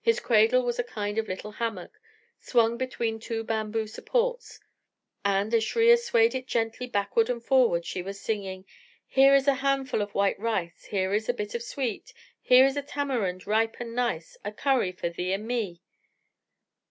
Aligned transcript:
His 0.00 0.20
cradle 0.20 0.62
was 0.62 0.78
a 0.78 0.82
kind 0.82 1.18
of 1.18 1.28
little 1.28 1.50
hammock, 1.50 2.00
swung 2.40 2.78
between 2.78 3.20
two 3.20 3.44
bamboo 3.44 3.86
supports, 3.86 4.58
and, 5.22 5.52
as 5.52 5.64
Shriya 5.64 5.98
swayed 5.98 6.34
it 6.34 6.46
gently 6.46 6.86
backward 6.86 7.28
and 7.28 7.44
forward, 7.44 7.84
she 7.84 8.00
was 8.00 8.18
singing: 8.18 8.64
"Here 9.06 9.34
is 9.34 9.46
a 9.46 9.56
handful 9.60 10.00
of 10.00 10.14
white 10.14 10.40
rice, 10.40 10.86
Here 10.86 11.12
is 11.12 11.28
a 11.28 11.34
bit 11.34 11.54
of 11.54 11.62
sweet, 11.62 12.14
Here 12.40 12.64
is 12.64 12.78
a 12.78 12.82
tamarind 12.82 13.46
ripe 13.46 13.76
and 13.78 13.94
nice, 13.94 14.38
A 14.46 14.50
curry 14.50 14.92
for 14.92 15.10
thee 15.10 15.34
and 15.34 15.46
me." 15.46 15.82